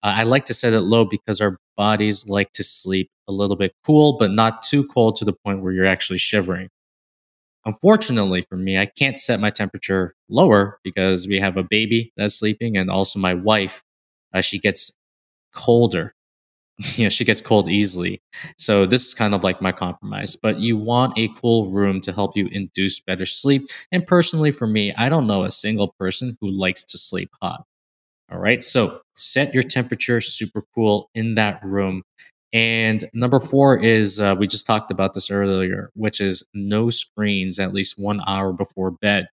Uh, 0.02 0.14
I 0.16 0.22
like 0.24 0.44
to 0.46 0.54
set 0.54 0.72
it 0.72 0.80
low 0.80 1.04
because 1.04 1.40
our 1.40 1.58
bodies 1.80 2.28
like 2.28 2.52
to 2.52 2.62
sleep 2.62 3.08
a 3.26 3.32
little 3.32 3.56
bit 3.56 3.72
cool, 3.86 4.18
but 4.18 4.30
not 4.30 4.62
too 4.62 4.86
cold 4.88 5.16
to 5.16 5.24
the 5.24 5.32
point 5.32 5.62
where 5.62 5.72
you're 5.72 5.86
actually 5.96 6.18
shivering. 6.18 6.68
Unfortunately 7.64 8.42
for 8.42 8.56
me, 8.56 8.78
I 8.78 8.86
can't 8.86 9.18
set 9.18 9.40
my 9.40 9.50
temperature 9.50 10.14
lower 10.28 10.78
because 10.84 11.26
we 11.26 11.40
have 11.40 11.56
a 11.56 11.62
baby 11.62 12.12
that's 12.16 12.34
sleeping 12.38 12.76
and 12.76 12.90
also 12.90 13.18
my 13.18 13.34
wife. 13.34 13.82
Uh, 14.34 14.42
she 14.42 14.58
gets 14.58 14.96
colder. 15.54 16.14
you 16.96 17.04
know, 17.04 17.10
she 17.10 17.24
gets 17.24 17.42
cold 17.42 17.70
easily. 17.70 18.22
So 18.58 18.86
this 18.86 19.06
is 19.06 19.14
kind 19.14 19.34
of 19.34 19.44
like 19.44 19.62
my 19.62 19.72
compromise. 19.72 20.36
But 20.36 20.60
you 20.60 20.78
want 20.78 21.18
a 21.18 21.28
cool 21.40 21.70
room 21.70 22.00
to 22.02 22.12
help 22.12 22.36
you 22.36 22.48
induce 22.52 23.00
better 23.00 23.26
sleep. 23.26 23.62
And 23.92 24.06
personally, 24.06 24.50
for 24.52 24.66
me, 24.66 24.92
I 24.94 25.08
don't 25.08 25.26
know 25.26 25.44
a 25.44 25.50
single 25.50 25.94
person 25.98 26.38
who 26.40 26.50
likes 26.50 26.84
to 26.84 26.98
sleep 26.98 27.30
hot. 27.42 27.64
All 28.30 28.38
right. 28.38 28.62
So 28.62 29.00
set 29.14 29.54
your 29.54 29.62
temperature 29.62 30.20
super 30.20 30.62
cool 30.74 31.10
in 31.14 31.34
that 31.34 31.64
room. 31.64 32.02
And 32.52 33.04
number 33.12 33.40
four 33.40 33.78
is 33.78 34.20
uh, 34.20 34.36
we 34.38 34.46
just 34.46 34.66
talked 34.66 34.90
about 34.90 35.14
this 35.14 35.30
earlier, 35.30 35.90
which 35.94 36.20
is 36.20 36.44
no 36.54 36.90
screens 36.90 37.58
at 37.58 37.72
least 37.72 37.94
one 37.96 38.20
hour 38.26 38.52
before 38.52 38.90
bed. 38.90 39.28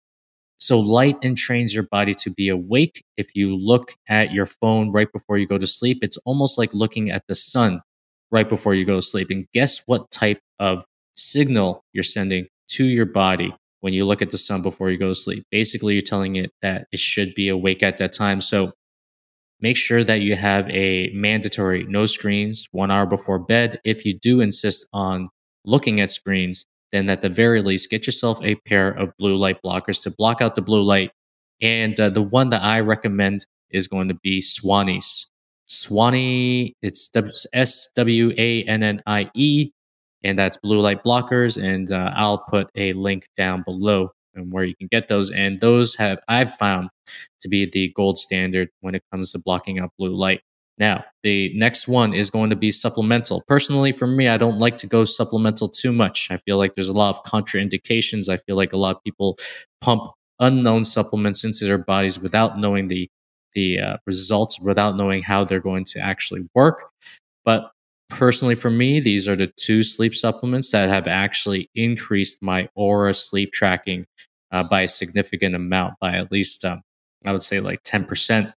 So 0.58 0.78
light 0.78 1.20
entrains 1.22 1.74
your 1.74 1.84
body 1.84 2.14
to 2.14 2.30
be 2.30 2.48
awake. 2.48 3.04
If 3.16 3.34
you 3.34 3.56
look 3.56 3.94
at 4.08 4.32
your 4.32 4.46
phone 4.46 4.92
right 4.92 5.10
before 5.12 5.38
you 5.38 5.46
go 5.46 5.58
to 5.58 5.66
sleep, 5.66 5.98
it's 6.02 6.16
almost 6.18 6.58
like 6.58 6.72
looking 6.72 7.10
at 7.10 7.24
the 7.28 7.34
sun 7.34 7.82
right 8.30 8.48
before 8.48 8.74
you 8.74 8.84
go 8.84 8.96
to 8.96 9.02
sleep. 9.02 9.28
And 9.30 9.46
guess 9.52 9.82
what 9.86 10.10
type 10.10 10.40
of 10.58 10.84
signal 11.14 11.82
you're 11.92 12.04
sending 12.04 12.46
to 12.70 12.84
your 12.84 13.06
body 13.06 13.54
when 13.80 13.92
you 13.92 14.04
look 14.04 14.22
at 14.22 14.30
the 14.30 14.38
sun 14.38 14.62
before 14.62 14.90
you 14.90 14.98
go 14.98 15.08
to 15.08 15.14
sleep? 15.14 15.44
Basically, 15.50 15.94
you're 15.94 16.02
telling 16.02 16.36
it 16.36 16.52
that 16.62 16.86
it 16.92 17.00
should 17.00 17.34
be 17.34 17.48
awake 17.48 17.82
at 17.82 17.98
that 17.98 18.12
time. 18.12 18.40
So 18.40 18.72
make 19.64 19.78
sure 19.78 20.04
that 20.04 20.20
you 20.20 20.36
have 20.36 20.68
a 20.68 21.10
mandatory 21.14 21.84
no 21.88 22.04
screens 22.04 22.68
one 22.72 22.90
hour 22.90 23.06
before 23.06 23.38
bed. 23.38 23.80
If 23.82 24.04
you 24.04 24.12
do 24.12 24.42
insist 24.42 24.86
on 24.92 25.30
looking 25.64 26.00
at 26.02 26.10
screens, 26.10 26.66
then 26.92 27.08
at 27.08 27.22
the 27.22 27.30
very 27.30 27.62
least, 27.62 27.88
get 27.88 28.06
yourself 28.06 28.44
a 28.44 28.56
pair 28.66 28.90
of 28.90 29.16
blue 29.18 29.36
light 29.36 29.56
blockers 29.64 30.02
to 30.02 30.10
block 30.10 30.42
out 30.42 30.54
the 30.54 30.60
blue 30.60 30.82
light. 30.82 31.12
And 31.62 31.98
uh, 31.98 32.10
the 32.10 32.20
one 32.20 32.50
that 32.50 32.62
I 32.62 32.80
recommend 32.80 33.46
is 33.70 33.88
going 33.88 34.08
to 34.08 34.18
be 34.22 34.42
Swannie's. 34.42 35.30
Swanee, 35.64 36.76
it's 36.82 37.10
S 37.54 37.88
W 37.96 38.34
A 38.36 38.64
N 38.64 38.82
N 38.82 39.02
I 39.06 39.30
E, 39.34 39.70
and 40.22 40.36
that's 40.36 40.58
blue 40.58 40.80
light 40.80 41.02
blockers. 41.02 41.56
And 41.56 41.90
uh, 41.90 42.12
I'll 42.14 42.44
put 42.50 42.68
a 42.76 42.92
link 42.92 43.28
down 43.34 43.62
below 43.62 44.10
and 44.34 44.52
where 44.52 44.64
you 44.64 44.74
can 44.76 44.88
get 44.90 45.08
those. 45.08 45.30
And 45.30 45.60
those 45.60 45.96
have 45.96 46.20
I've 46.28 46.54
found 46.54 46.90
to 47.40 47.48
be 47.48 47.68
the 47.70 47.92
gold 47.94 48.18
standard 48.18 48.68
when 48.80 48.94
it 48.94 49.02
comes 49.10 49.32
to 49.32 49.38
blocking 49.38 49.78
out 49.78 49.90
blue 49.98 50.14
light. 50.14 50.42
Now, 50.76 51.04
the 51.22 51.56
next 51.56 51.86
one 51.86 52.12
is 52.14 52.30
going 52.30 52.50
to 52.50 52.56
be 52.56 52.70
supplemental. 52.72 53.44
Personally, 53.46 53.92
for 53.92 54.08
me, 54.08 54.26
I 54.28 54.36
don't 54.36 54.58
like 54.58 54.76
to 54.78 54.88
go 54.88 55.04
supplemental 55.04 55.68
too 55.68 55.92
much. 55.92 56.28
I 56.30 56.36
feel 56.36 56.58
like 56.58 56.74
there's 56.74 56.88
a 56.88 56.92
lot 56.92 57.10
of 57.10 57.22
contraindications. 57.24 58.28
I 58.28 58.38
feel 58.38 58.56
like 58.56 58.72
a 58.72 58.76
lot 58.76 58.96
of 58.96 59.04
people 59.04 59.38
pump 59.80 60.10
unknown 60.40 60.84
supplements 60.84 61.44
into 61.44 61.64
their 61.64 61.78
bodies 61.78 62.18
without 62.18 62.58
knowing 62.58 62.88
the 62.88 63.08
the 63.52 63.78
uh, 63.78 63.96
results, 64.04 64.58
without 64.58 64.96
knowing 64.96 65.22
how 65.22 65.44
they're 65.44 65.60
going 65.60 65.84
to 65.84 66.00
actually 66.00 66.48
work. 66.56 66.90
But 67.44 67.70
personally, 68.14 68.54
for 68.54 68.70
me, 68.70 69.00
these 69.00 69.28
are 69.28 69.36
the 69.36 69.46
two 69.46 69.82
sleep 69.82 70.14
supplements 70.14 70.70
that 70.70 70.88
have 70.88 71.06
actually 71.06 71.70
increased 71.74 72.42
my 72.42 72.68
Oura 72.76 73.14
sleep 73.14 73.52
tracking 73.52 74.06
uh, 74.50 74.62
by 74.62 74.82
a 74.82 74.88
significant 74.88 75.54
amount, 75.54 75.94
by 76.00 76.14
at 76.14 76.32
least 76.32 76.64
um, 76.64 76.82
I 77.24 77.32
would 77.32 77.42
say 77.42 77.60
like 77.60 77.80
ten 77.84 78.04
percent 78.04 78.52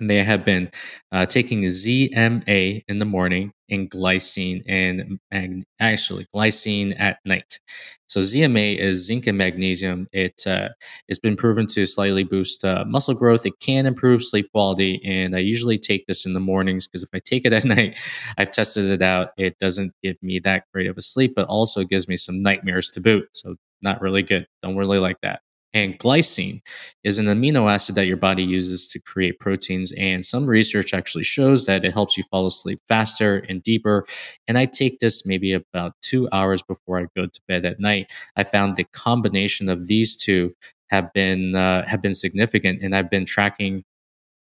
and 0.00 0.08
they 0.08 0.22
have 0.22 0.44
been 0.44 0.70
uh, 1.12 1.26
taking 1.26 1.64
ZMA 1.64 2.82
in 2.88 2.98
the 2.98 3.04
morning 3.04 3.52
and 3.70 3.90
glycine 3.90 4.62
and, 4.68 5.18
and 5.30 5.64
actually 5.80 6.26
glycine 6.34 6.98
at 6.98 7.18
night. 7.24 7.58
So 8.06 8.20
ZMA 8.20 8.78
is 8.78 9.04
zinc 9.04 9.26
and 9.26 9.36
magnesium. 9.36 10.06
It 10.12 10.46
uh, 10.46 10.70
it's 11.08 11.18
been 11.18 11.36
proven 11.36 11.66
to 11.68 11.84
slightly 11.84 12.24
boost 12.24 12.64
uh, 12.64 12.84
muscle 12.86 13.14
growth. 13.14 13.44
It 13.44 13.60
can 13.60 13.84
improve 13.86 14.24
sleep 14.24 14.50
quality, 14.52 15.00
and 15.04 15.36
I 15.36 15.40
usually 15.40 15.78
take 15.78 16.06
this 16.06 16.24
in 16.24 16.32
the 16.32 16.40
mornings 16.40 16.86
because 16.86 17.02
if 17.02 17.10
I 17.12 17.18
take 17.18 17.44
it 17.44 17.52
at 17.52 17.64
night, 17.76 17.98
I've 18.38 18.50
tested 18.50 18.86
it 18.86 19.02
out. 19.02 19.30
It 19.36 19.58
doesn't 19.58 19.92
give 20.02 20.16
me 20.22 20.38
that 20.40 20.64
great 20.72 20.86
of 20.86 20.96
a 20.96 21.02
sleep, 21.02 21.32
but 21.36 21.48
also 21.48 21.84
gives 21.84 22.08
me 22.08 22.16
some 22.16 22.42
nightmares 22.42 22.90
to 22.92 23.00
boot. 23.00 23.28
So 23.32 23.56
not 23.82 24.00
really 24.00 24.22
good. 24.22 24.46
Don't 24.62 24.76
really 24.76 24.98
like 24.98 25.20
that. 25.22 25.40
And 25.74 25.98
glycine 25.98 26.60
is 27.04 27.18
an 27.18 27.26
amino 27.26 27.70
acid 27.70 27.94
that 27.96 28.06
your 28.06 28.16
body 28.16 28.42
uses 28.42 28.86
to 28.88 29.00
create 29.00 29.38
proteins. 29.38 29.92
And 29.92 30.24
some 30.24 30.46
research 30.46 30.94
actually 30.94 31.24
shows 31.24 31.66
that 31.66 31.84
it 31.84 31.92
helps 31.92 32.16
you 32.16 32.24
fall 32.24 32.46
asleep 32.46 32.78
faster 32.88 33.44
and 33.48 33.62
deeper. 33.62 34.06
And 34.46 34.56
I 34.56 34.64
take 34.64 34.98
this 34.98 35.26
maybe 35.26 35.52
about 35.52 35.92
two 36.00 36.28
hours 36.32 36.62
before 36.62 37.00
I 37.00 37.06
go 37.14 37.26
to 37.26 37.40
bed 37.46 37.66
at 37.66 37.80
night. 37.80 38.10
I 38.36 38.44
found 38.44 38.76
the 38.76 38.84
combination 38.84 39.68
of 39.68 39.86
these 39.88 40.16
two 40.16 40.54
have 40.90 41.12
been 41.12 41.54
uh, 41.54 41.86
have 41.86 42.00
been 42.00 42.14
significant, 42.14 42.82
and 42.82 42.96
I've 42.96 43.10
been 43.10 43.26
tracking 43.26 43.84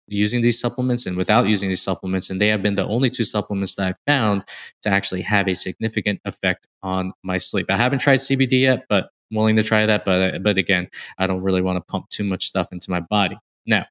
using 0.09 0.41
these 0.43 0.61
supplements 0.61 1.07
and 1.07 1.17
without 1.17 1.49
using 1.49 1.69
these 1.69 1.83
supplements. 1.83 2.31
And 2.31 2.41
they 2.41 2.49
have 2.49 2.63
been 2.63 2.75
the 2.75 2.87
only 2.87 3.11
two 3.11 3.25
supplements 3.25 3.75
that 3.75 3.89
I've 3.89 3.99
found 4.07 4.45
to 4.83 4.89
actually 4.89 5.23
have 5.23 5.49
a 5.49 5.55
significant 5.55 6.21
effect 6.25 6.67
on 6.83 7.13
my 7.25 7.39
sleep. 7.39 7.67
I 7.71 7.77
haven't 7.77 7.99
tried 7.99 8.17
CBD 8.21 8.61
yet, 8.61 8.85
but 8.89 9.11
willing 9.31 9.57
to 9.57 9.63
try 9.63 9.87
that, 9.87 10.05
but 10.05 10.43
but 10.43 10.59
again, 10.59 10.89
I 11.19 11.27
don't 11.27 11.43
really 11.43 11.63
want 11.63 11.77
to 11.77 11.85
pump 11.91 12.09
too 12.09 12.25
much 12.25 12.47
stuff 12.47 12.73
into 12.73 12.91
my 12.91 13.01
body. 13.01 13.39
Now, 13.67 13.87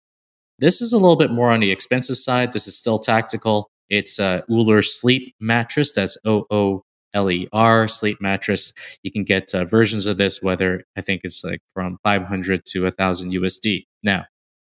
this 0.59 0.81
is 0.81 0.93
a 0.93 0.97
little 0.97 1.17
bit 1.17 1.31
more 1.31 1.51
on 1.51 1.59
the 1.59 1.71
expensive 1.71 2.17
side. 2.17 2.53
This 2.53 2.67
is 2.67 2.77
still 2.77 2.99
tactical. 2.99 3.69
It's 3.89 4.19
a 4.19 4.43
Ooler 4.49 4.81
Sleep 4.81 5.35
mattress. 5.39 5.93
That's 5.93 6.17
O 6.25 6.45
O 6.49 6.83
L 7.15 7.31
E 7.31 7.47
R 7.51 7.87
sleep 7.87 8.21
mattress. 8.21 8.73
You 9.01 9.11
can 9.11 9.23
get 9.23 9.55
uh, 9.55 9.65
versions 9.65 10.05
of 10.05 10.17
this, 10.17 10.41
whether 10.43 10.83
I 10.95 11.01
think 11.01 11.21
it's 11.23 11.43
like 11.43 11.61
from 11.73 11.97
500 12.03 12.65
to 12.65 12.83
1000 12.83 13.31
USD. 13.31 13.85
Now, 14.03 14.25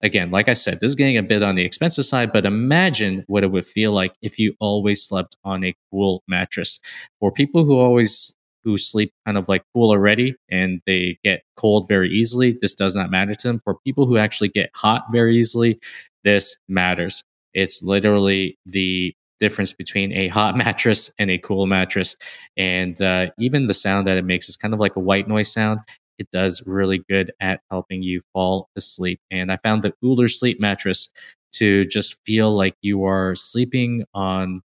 again, 0.02 0.30
like 0.30 0.48
I 0.48 0.54
said, 0.54 0.80
this 0.80 0.90
is 0.90 0.94
getting 0.94 1.18
a 1.18 1.22
bit 1.22 1.42
on 1.42 1.54
the 1.54 1.64
expensive 1.64 2.06
side, 2.06 2.32
but 2.32 2.46
imagine 2.46 3.24
what 3.28 3.44
it 3.44 3.52
would 3.52 3.66
feel 3.66 3.92
like 3.92 4.14
if 4.22 4.38
you 4.38 4.54
always 4.58 5.02
slept 5.02 5.36
on 5.44 5.62
a 5.64 5.74
cool 5.90 6.22
mattress. 6.26 6.80
For 7.20 7.30
people 7.30 7.64
who 7.64 7.78
always 7.78 8.36
who 8.64 8.76
sleep 8.76 9.10
kind 9.26 9.38
of 9.38 9.48
like 9.48 9.62
cool 9.74 9.90
already 9.90 10.34
and 10.50 10.80
they 10.86 11.18
get 11.24 11.42
cold 11.56 11.88
very 11.88 12.10
easily, 12.10 12.56
this 12.60 12.74
does 12.74 12.94
not 12.94 13.10
matter 13.10 13.34
to 13.34 13.48
them. 13.48 13.60
For 13.64 13.76
people 13.86 14.06
who 14.06 14.16
actually 14.18 14.48
get 14.48 14.70
hot 14.74 15.04
very 15.10 15.36
easily, 15.36 15.78
this 16.24 16.56
matters. 16.68 17.22
It's 17.54 17.82
literally 17.82 18.58
the 18.66 19.14
difference 19.40 19.72
between 19.72 20.12
a 20.12 20.28
hot 20.28 20.56
mattress 20.64 21.12
and 21.18 21.30
a 21.30 21.38
cool 21.38 21.66
mattress. 21.66 22.16
And 22.56 23.00
uh, 23.00 23.30
even 23.38 23.66
the 23.66 23.74
sound 23.74 24.06
that 24.06 24.18
it 24.18 24.24
makes 24.24 24.48
is 24.48 24.56
kind 24.56 24.74
of 24.74 24.80
like 24.80 24.96
a 24.96 25.00
white 25.00 25.28
noise 25.28 25.52
sound. 25.52 25.80
It 26.18 26.30
does 26.30 26.62
really 26.66 26.98
good 27.08 27.32
at 27.40 27.60
helping 27.70 28.02
you 28.02 28.20
fall 28.34 28.68
asleep. 28.76 29.20
And 29.30 29.50
I 29.50 29.56
found 29.56 29.82
the 29.82 29.94
Ooler 30.04 30.28
sleep 30.28 30.60
mattress 30.60 31.10
to 31.52 31.84
just 31.84 32.20
feel 32.24 32.54
like 32.54 32.76
you 32.82 33.04
are 33.04 33.34
sleeping 33.34 34.04
on 34.14 34.60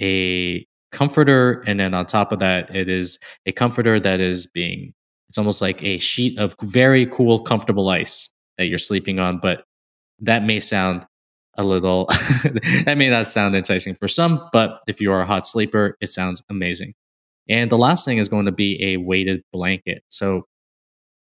a 0.00 0.66
comforter 0.92 1.62
and 1.66 1.80
then 1.80 1.94
on 1.94 2.06
top 2.06 2.32
of 2.32 2.38
that 2.40 2.74
it 2.74 2.88
is 2.90 3.18
a 3.46 3.52
comforter 3.52 3.98
that 4.00 4.20
is 4.20 4.46
being 4.46 4.94
it's 5.28 5.38
almost 5.38 5.62
like 5.62 5.82
a 5.82 5.98
sheet 5.98 6.38
of 6.38 6.56
very 6.62 7.06
cool 7.06 7.42
comfortable 7.42 7.88
ice 7.88 8.32
that 8.58 8.66
you're 8.66 8.78
sleeping 8.78 9.18
on 9.18 9.38
but 9.38 9.64
that 10.20 10.44
may 10.44 10.60
sound 10.60 11.06
a 11.56 11.62
little 11.64 12.06
that 12.86 12.96
may 12.98 13.10
not 13.10 13.26
sound 13.26 13.54
enticing 13.54 13.94
for 13.94 14.08
some 14.08 14.48
but 14.52 14.80
if 14.86 15.00
you 15.00 15.12
are 15.12 15.22
a 15.22 15.26
hot 15.26 15.46
sleeper 15.46 15.96
it 16.00 16.08
sounds 16.10 16.42
amazing 16.50 16.94
And 17.48 17.70
the 17.70 17.78
last 17.78 18.04
thing 18.06 18.18
is 18.18 18.28
going 18.28 18.46
to 18.46 18.52
be 18.52 18.82
a 18.82 18.98
weighted 18.98 19.42
blanket. 19.52 20.04
So 20.08 20.44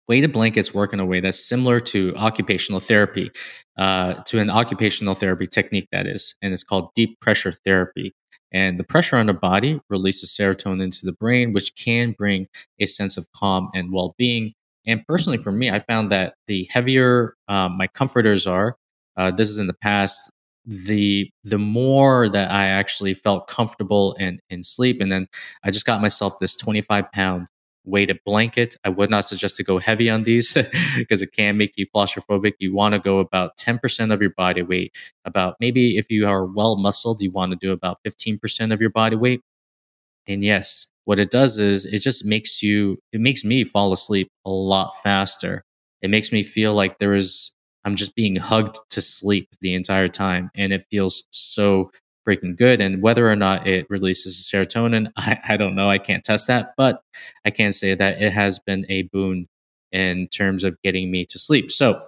weighted 0.07 0.31
blankets 0.31 0.73
work 0.73 0.93
in 0.93 0.99
a 0.99 1.05
way 1.05 1.19
that's 1.19 1.43
similar 1.43 1.79
to 1.79 2.13
occupational 2.15 2.79
therapy, 2.79 3.31
uh, 3.77 4.15
to 4.25 4.39
an 4.39 4.49
occupational 4.49 5.15
therapy 5.15 5.45
technique 5.45 5.87
that 5.91 6.07
is, 6.07 6.35
and 6.41 6.53
it's 6.53 6.63
called 6.63 6.89
deep 6.95 7.19
pressure 7.19 7.51
therapy. 7.51 8.13
And 8.51 8.79
the 8.79 8.83
pressure 8.83 9.17
on 9.17 9.25
the 9.25 9.33
body 9.33 9.79
releases 9.89 10.35
serotonin 10.35 10.81
into 10.83 11.05
the 11.05 11.11
brain, 11.11 11.51
which 11.51 11.75
can 11.75 12.15
bring 12.17 12.47
a 12.79 12.85
sense 12.85 13.17
of 13.17 13.27
calm 13.35 13.69
and 13.73 13.91
well 13.91 14.15
being. 14.17 14.53
And 14.85 15.05
personally, 15.05 15.37
for 15.37 15.51
me, 15.51 15.69
I 15.69 15.79
found 15.79 16.09
that 16.11 16.35
the 16.47 16.65
heavier 16.71 17.35
um, 17.49 17.77
my 17.77 17.87
comforters 17.87 18.47
are, 18.47 18.77
uh, 19.17 19.31
this 19.31 19.49
is 19.49 19.59
in 19.59 19.67
the 19.67 19.75
past, 19.81 20.31
the 20.65 21.29
the 21.43 21.57
more 21.57 22.27
that 22.29 22.51
I 22.51 22.67
actually 22.67 23.13
felt 23.13 23.47
comfortable 23.47 24.13
in 24.13 24.39
in 24.49 24.63
sleep. 24.63 25.01
And 25.01 25.11
then 25.11 25.27
I 25.63 25.71
just 25.71 25.85
got 25.85 26.01
myself 26.01 26.39
this 26.39 26.55
25 26.55 27.11
pound 27.11 27.47
weighted 27.88 28.20
blanket. 28.25 28.75
I 28.84 28.89
would 28.89 29.10
not 29.10 29.25
suggest 29.25 29.58
to 29.58 29.63
go 29.63 29.79
heavy 29.79 30.10
on 30.10 30.24
these 30.24 30.53
because 30.98 31.22
it 31.22 31.32
can 31.32 31.58
make 31.58 31.74
you 31.77 31.88
claustrophobic. 31.88 32.53
You 32.60 32.74
want 32.74 32.94
to 32.94 33.00
go 33.00 33.20
about 33.20 33.58
10% 33.58 34.12
of 34.12 34.22
your 34.22 34.32
body 34.32 34.62
weight. 34.62 34.96
About 35.25 35.56
maybe 35.60 35.98
if 35.98 36.10
you 36.10 36.27
are 36.27 36.46
well 36.46 36.77
muscled, 36.77 37.22
you 37.22 37.32
want 37.32 37.51
to 37.51 37.58
do 37.58 37.72
about 37.72 38.00
15% 38.03 38.72
of 38.72 38.82
your 38.82 38.89
body 38.89 39.15
weight. 39.15 39.41
And 40.27 40.44
yes, 40.44 40.91
what 41.06 41.20
it 41.20 41.32
does 41.32 41.60
is 41.60 41.86
it 41.86 42.00
just 42.00 42.25
makes 42.25 42.62
you, 42.62 43.00
it 43.13 43.22
makes 43.22 43.44
me 43.44 43.63
fall 43.63 43.94
asleep 43.94 44.29
a 44.46 44.50
lot 44.50 44.91
faster. 45.01 45.63
It 46.01 46.10
makes 46.10 46.32
me 46.32 46.44
feel 46.44 46.74
like 46.74 47.00
there 47.00 47.15
is, 47.15 47.56
I'm 47.86 47.96
just 47.96 48.15
being 48.15 48.36
hugged 48.36 48.79
to 48.89 49.01
sleep 49.01 49.48
the 49.62 49.74
entire 49.74 50.10
time. 50.10 50.51
And 50.53 50.74
it 50.74 50.86
feels 50.91 51.25
so 51.29 51.91
freaking 52.27 52.57
good. 52.57 52.81
And 52.81 53.01
whether 53.01 53.29
or 53.29 53.36
not 53.36 53.67
it 53.67 53.88
releases 53.89 54.50
serotonin, 54.51 55.12
I, 55.17 55.39
I 55.48 55.57
don't 55.57 55.75
know. 55.75 55.89
I 55.89 55.98
can't 55.98 56.24
test 56.24 56.48
that, 56.48 56.74
but 56.77 57.01
I 57.46 57.51
can 57.51 57.72
say 57.72 57.93
that 57.93 58.22
it 58.22 58.34
has 58.34 58.60
been 58.60 58.86
a 58.89 59.03
boon 59.03 59.48
in 59.91 60.27
terms 60.27 60.63
of 60.63 60.77
getting 60.84 61.10
me 61.10 61.25
to 61.25 61.39
sleep. 61.39 61.72
So 61.72 62.07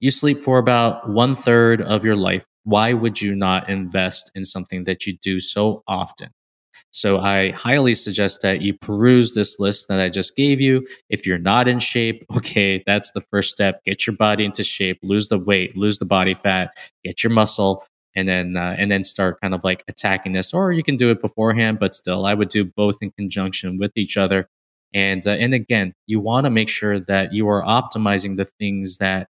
you 0.00 0.10
sleep 0.10 0.38
for 0.38 0.58
about 0.58 1.08
one 1.08 1.34
third 1.34 1.80
of 1.80 2.04
your 2.04 2.16
life. 2.16 2.46
Why 2.64 2.94
would 2.94 3.20
you 3.20 3.34
not 3.34 3.68
invest 3.68 4.30
in 4.34 4.44
something 4.44 4.84
that 4.84 5.06
you 5.06 5.16
do 5.20 5.38
so 5.38 5.82
often? 5.86 6.30
So 6.90 7.18
I 7.18 7.50
highly 7.50 7.94
suggest 7.94 8.40
that 8.42 8.62
you 8.62 8.74
peruse 8.78 9.34
this 9.34 9.58
list 9.58 9.88
that 9.88 10.00
I 10.00 10.08
just 10.08 10.36
gave 10.36 10.60
you. 10.60 10.86
If 11.10 11.26
you're 11.26 11.38
not 11.38 11.66
in 11.66 11.80
shape, 11.80 12.24
okay, 12.36 12.82
that's 12.86 13.10
the 13.10 13.20
first 13.20 13.50
step. 13.50 13.82
Get 13.84 14.06
your 14.06 14.16
body 14.16 14.44
into 14.44 14.62
shape, 14.62 14.98
lose 15.02 15.28
the 15.28 15.38
weight, 15.38 15.76
lose 15.76 15.98
the 15.98 16.04
body 16.04 16.34
fat, 16.34 16.70
get 17.04 17.22
your 17.22 17.32
muscle, 17.32 17.84
and 18.16 18.28
then 18.28 18.56
uh, 18.56 18.76
and 18.78 18.90
then 18.90 19.04
start 19.04 19.40
kind 19.40 19.54
of 19.54 19.64
like 19.64 19.84
attacking 19.88 20.32
this 20.32 20.54
or 20.54 20.72
you 20.72 20.82
can 20.82 20.96
do 20.96 21.10
it 21.10 21.20
beforehand 21.20 21.78
but 21.78 21.92
still 21.94 22.26
i 22.26 22.34
would 22.34 22.48
do 22.48 22.64
both 22.64 22.96
in 23.00 23.10
conjunction 23.12 23.78
with 23.78 23.92
each 23.96 24.16
other. 24.16 24.48
And 24.92 25.26
uh, 25.26 25.32
and 25.32 25.52
again 25.54 25.94
you 26.06 26.20
want 26.20 26.44
to 26.44 26.50
make 26.50 26.68
sure 26.68 27.00
that 27.00 27.32
you 27.32 27.48
are 27.48 27.62
optimizing 27.62 28.36
the 28.36 28.44
things 28.44 28.98
that 28.98 29.28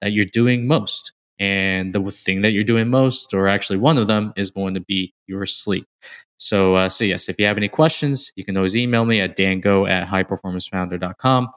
that 0.00 0.12
you're 0.12 0.24
doing 0.24 0.66
most. 0.66 1.12
And 1.38 1.92
the 1.92 2.00
thing 2.12 2.42
that 2.42 2.52
you're 2.52 2.62
doing 2.62 2.88
most 2.88 3.34
or 3.34 3.48
actually 3.48 3.78
one 3.78 3.98
of 3.98 4.06
them 4.06 4.32
is 4.36 4.50
going 4.50 4.74
to 4.74 4.80
be 4.80 5.12
your 5.26 5.44
sleep. 5.44 5.84
So 6.36 6.76
uh, 6.76 6.88
so 6.88 7.04
yes 7.04 7.28
if 7.28 7.38
you 7.38 7.46
have 7.46 7.58
any 7.58 7.68
questions 7.68 8.32
you 8.36 8.44
can 8.44 8.56
always 8.56 8.76
email 8.76 9.04
me 9.04 9.20
at 9.20 9.36
dango 9.36 9.86
at 9.86 10.08
highperformancefounder.com 10.08 11.48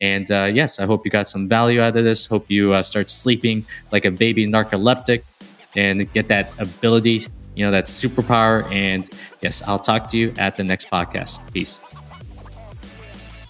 and 0.00 0.30
uh, 0.30 0.50
yes 0.52 0.78
i 0.80 0.86
hope 0.86 1.04
you 1.04 1.10
got 1.10 1.28
some 1.28 1.48
value 1.48 1.80
out 1.80 1.96
of 1.96 2.04
this. 2.04 2.26
Hope 2.26 2.46
you 2.48 2.72
uh, 2.72 2.82
start 2.82 3.10
sleeping 3.10 3.66
like 3.92 4.04
a 4.04 4.10
baby 4.10 4.46
narcoleptic 4.46 5.22
and 5.76 6.12
get 6.12 6.28
that 6.28 6.58
ability, 6.60 7.26
you 7.56 7.64
know, 7.64 7.70
that 7.70 7.84
superpower. 7.84 8.70
And 8.72 9.08
yes, 9.40 9.62
I'll 9.66 9.78
talk 9.78 10.06
to 10.08 10.18
you 10.18 10.34
at 10.38 10.56
the 10.56 10.64
next 10.64 10.90
podcast. 10.90 11.40
Peace. 11.52 11.80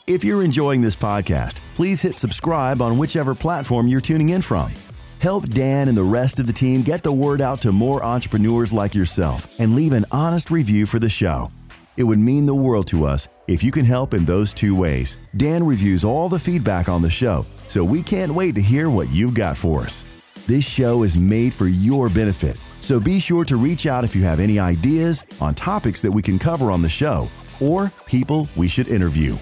If 0.07 0.25
you're 0.25 0.43
enjoying 0.43 0.81
this 0.81 0.97
podcast, 0.97 1.61
please 1.75 2.03
hit 2.03 2.19
subscribe 2.19 2.83
on 2.83 2.99
whichever 2.99 3.35
platform 3.35 3.87
you're 3.87 4.01
tuning 4.01 4.31
in 4.31 4.43
from. 4.43 4.73
Help 5.21 5.49
Dan 5.51 5.89
and 5.89 5.97
the 5.97 6.03
rest 6.03 6.41
of 6.41 6.47
the 6.47 6.53
team 6.53 6.83
get 6.83 7.03
the 7.03 7.13
word 7.13 7.41
out 7.41 7.61
to 7.61 7.73
more 7.73 8.03
entrepreneurs 8.03 8.73
like 8.73 8.95
yourself 8.95 9.61
and 9.61 9.77
leave 9.77 9.93
an 9.93 10.07
honest 10.11 10.51
review 10.51 10.87
for 10.87 10.99
the 10.99 11.09
show. 11.09 11.53
It 11.97 12.05
would 12.05 12.19
mean 12.19 12.47
the 12.47 12.55
world 12.55 12.87
to 12.89 13.05
us 13.05 13.29
if 13.47 13.63
you 13.63 13.71
can 13.71 13.85
help 13.85 14.15
in 14.15 14.25
those 14.25 14.55
two 14.55 14.75
ways. 14.75 15.19
Dan 15.37 15.65
reviews 15.65 16.05
all 16.05 16.29
the 16.29 16.39
feedback 16.39 16.89
on 16.89 17.03
the 17.03 17.11
show, 17.11 17.45
so 17.67 17.85
we 17.85 18.03
can't 18.03 18.35
wait 18.35 18.55
to 18.55 18.63
hear 18.63 18.89
what 18.89 19.11
you've 19.11 19.35
got 19.35 19.57
for 19.57 19.83
us. 19.83 20.03
This 20.47 20.69
show 20.69 21.03
is 21.05 21.17
made 21.17 21.55
for 21.55 21.69
your 21.69 22.09
benefit, 22.09 22.57
so 22.81 22.99
be 22.99 23.21
sure 23.21 23.45
to 23.45 23.57
reach 23.57 23.87
out 23.87 24.05
if 24.05 24.17
you 24.17 24.23
have 24.23 24.41
any 24.41 24.59
ideas 24.59 25.25
on 25.41 25.55
topics 25.55 26.03
that 26.03 26.11
we 26.11 26.23
can 26.23 26.39
cover 26.39 26.71
on 26.71 26.83
the 26.83 26.89
show 26.89 27.29
or 27.61 27.93
people 28.07 28.49
we 28.57 28.67
should 28.67 28.89
interview. 28.89 29.37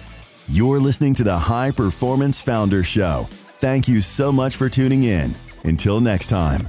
You're 0.49 0.81
listening 0.81 1.15
to 1.15 1.25
the 1.25 1.39
High 1.39 1.71
Performance 1.71 2.41
Founder 2.41 2.83
Show. 2.83 3.27
Thank 3.31 3.89
you 3.89 4.01
so 4.01 4.33
much 4.33 4.57
for 4.57 4.69
tuning 4.69 5.05
in. 5.05 5.35
Until 5.65 6.01
next 6.01 6.29
time. 6.29 6.69